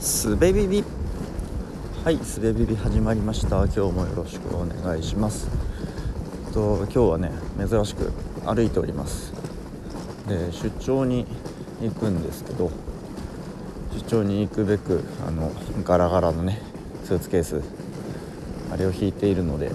[0.00, 0.84] すべビビ
[2.04, 3.64] はいすべビビ始まりました。
[3.64, 5.48] 今日もよろしくお願いします。
[6.54, 8.12] と今日はね珍しく
[8.46, 9.32] 歩いております。
[10.28, 11.26] で出張に
[11.82, 12.70] 行くんですけど
[13.92, 15.50] 出張に行くべくあの
[15.82, 16.62] ガラガラのね
[17.04, 17.60] スーツケース
[18.72, 19.72] あれを引いているので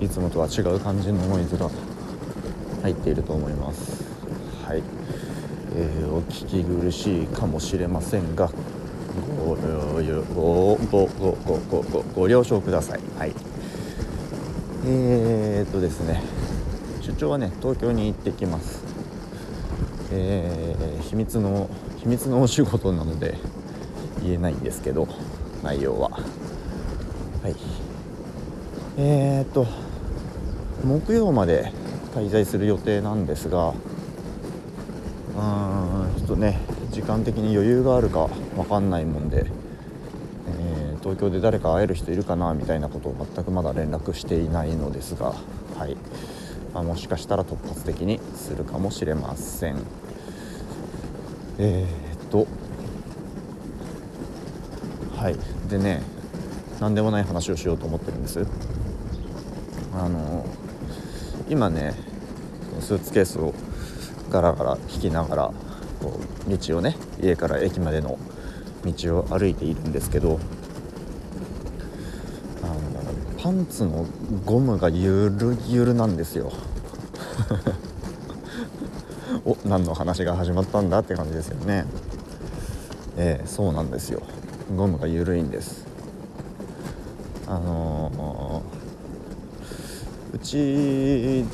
[0.00, 1.70] いつもとは違う感じのノイズが
[2.82, 4.04] 入っていると思います。
[4.66, 4.82] はい、
[5.76, 8.50] えー、お聞き苦しいかもしれませんが
[9.10, 9.56] ご
[10.34, 13.00] ごごごごごごご了承ください。
[13.18, 13.34] はい。
[14.86, 16.22] えー、っとですね。
[17.00, 18.82] 出張はね東京に行ってきます。
[20.12, 21.68] えー、秘密の
[21.98, 23.36] 秘密のお仕事なので
[24.22, 25.08] 言えないんですけど
[25.62, 26.10] 内容は。
[26.10, 27.56] はい。
[28.96, 29.66] えー、っと
[30.84, 31.72] 木曜まで
[32.14, 36.58] 滞在する予定なんですがうーんちょっとね
[36.90, 39.46] 時間的に余裕があるか分かんないもんで、
[40.48, 45.34] えー、東京で誰か会える人いるかなみたいなことを全くまだ連絡していないのですが、
[45.78, 45.96] はい。
[46.74, 49.78] まあ、もしかしたら突発的にするかもしれません。
[51.58, 52.46] えー、っと。
[55.16, 55.36] はい。
[55.68, 56.02] でね
[56.80, 58.46] 何でもない話をしようと思ってるんです。
[59.94, 60.46] あの
[61.48, 61.94] 今ね
[62.80, 63.52] スーツケースを
[64.30, 65.52] ガラガラ引きながら
[66.00, 68.18] こう道をね家から駅までの
[68.84, 70.40] 道を歩いているんですけど
[72.62, 74.06] あのパンツの
[74.44, 76.52] ゴムがゆるゆるなんですよ。
[79.44, 81.84] お何の話が始まったんだって感じですよね。
[83.16, 84.22] ええそうなんですよ。
[84.76, 85.86] ゴムが緩いんです。
[87.46, 91.46] あのー、うち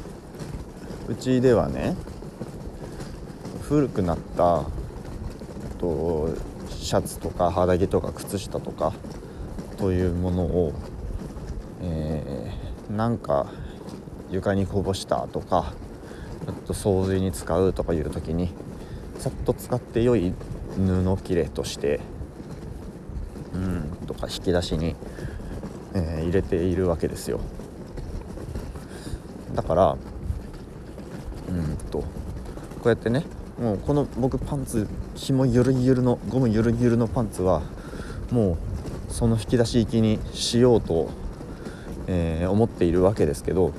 [1.08, 1.96] うちではね
[3.68, 4.64] 古くなった
[5.80, 6.30] と
[6.70, 8.92] シャツとか肌着とか靴下とか
[9.76, 10.72] というものを、
[11.82, 13.46] えー、なんか
[14.30, 15.74] 床にこぼしたとか
[16.46, 18.50] ちょっと掃除に使うとかいう時に
[19.18, 20.32] さっと使って良い
[20.76, 21.98] 布切れとして
[23.52, 24.94] うんとか引き出しに、
[25.94, 27.40] えー、入れているわけですよ。
[29.54, 29.96] だから
[31.48, 32.06] うんとこ
[32.84, 33.24] うやってね
[33.60, 37.62] もうこの僕パンツ紐ゆるゆるのゴムゆるゆるのパンツは
[38.30, 38.58] も
[39.10, 41.08] うその引き出し行きにしようと
[42.08, 43.72] えー、思っているわけですけど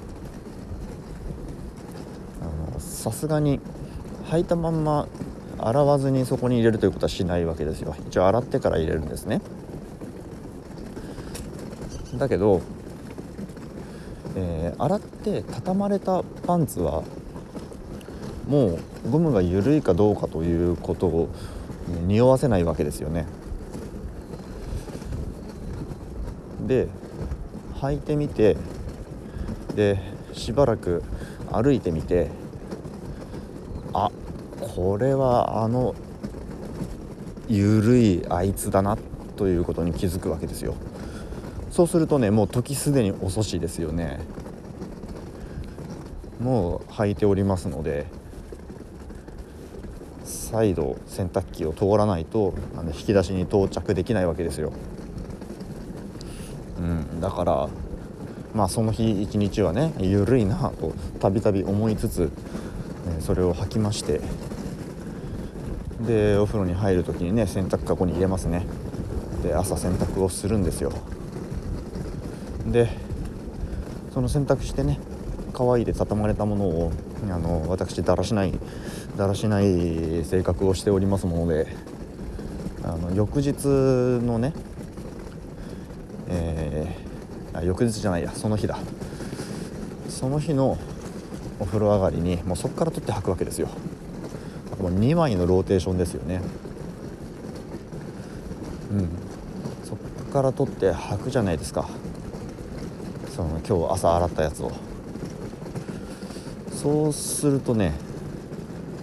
[2.78, 3.60] さすがに
[4.26, 5.08] 履いたまんま
[5.60, 7.96] 洗わずにそこに入れるということはしないわけですよ。
[8.10, 9.42] 一応洗ってから入れるんですね。
[12.16, 12.62] だけど、
[14.36, 17.04] えー、洗って畳まれたパンツは
[18.48, 21.30] もうゴムが緩いかどうかということを
[22.06, 23.26] 匂わせないわけですよね。
[26.66, 26.88] で
[27.76, 28.58] 履いてみて
[29.76, 30.00] で
[30.34, 31.04] しばらく
[31.52, 32.30] 歩いてみて
[33.94, 34.12] あ
[34.60, 35.96] これはあの
[37.48, 38.98] 緩いあいつだな
[39.38, 40.76] ということに気づくわけですよ。
[41.72, 44.20] そうするとねもう時すでに遅しですよね。
[46.42, 48.06] もう履いておりますので
[50.50, 54.72] 再度洗濯機を通らないとあの引き出しに到着できないわけですよ、
[56.80, 57.70] うん、だから
[58.54, 62.32] まあその日一日はね緩いなとたびたび思いつつ、
[63.10, 64.22] えそれを履きまして
[66.08, 68.66] でお風呂に入る時にね洗濯かごに入れますね。
[69.44, 70.94] で朝洗濯をするんですよ。
[72.72, 72.90] で
[74.14, 74.98] その洗濯してね
[75.52, 76.92] 可愛いで畳まれたものを
[77.24, 78.54] あの私だらしない
[79.16, 81.76] だらしない性格をしておりますもので
[82.84, 84.54] あの翌日のね、
[86.30, 88.78] えー、あ翌日じゃないやその日だ。
[90.10, 90.80] その日の
[91.60, 93.68] お風呂上がりにもうそこから取って履くわけですよ。
[94.80, 96.42] もう2枚のローテーションですよね。
[98.92, 99.10] うん。
[99.84, 101.88] そこから取って履くじゃないですか。
[103.36, 104.72] その今日朝洗ったやつを。
[106.82, 107.94] そうするとね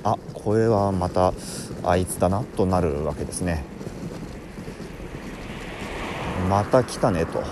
[0.05, 1.35] あこれはまた
[1.83, 3.65] あいつだなとなるわけですね。
[6.49, 7.43] また来たねと。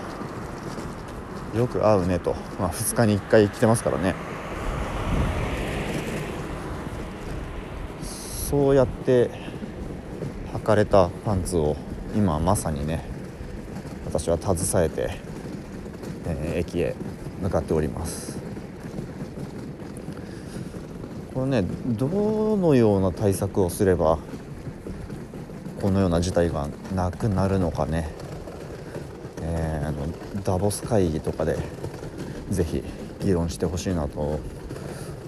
[1.59, 4.15] よく会うねと、まあ、2日に1回来てますからね。
[8.03, 9.31] そうやって
[10.55, 11.77] 履かれたパンツを
[12.15, 13.05] 今まさにね
[14.05, 15.11] 私は携えて、
[16.27, 16.95] えー、駅へ
[17.41, 18.42] 向かっております。
[21.34, 24.19] これねどのような対策をすれば
[25.81, 28.08] このような事態がなくなるのかね、
[29.40, 30.06] えー、あの
[30.43, 31.58] ダボス会議とかで
[32.50, 32.82] ぜひ
[33.20, 34.38] 議論してほしいなと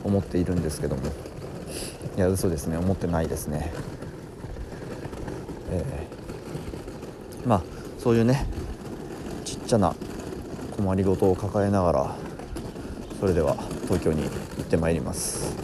[0.05, 1.03] 思っているんですけども。
[2.17, 2.77] いや嘘ですね。
[2.77, 3.73] 思ってないですね。
[5.71, 7.63] えー、まあ
[7.99, 8.47] そういうね
[9.45, 9.97] ちっちゃな
[10.77, 12.17] 困りごとを抱えながら
[13.19, 14.29] それでは東京に行
[14.61, 15.57] ってまいります。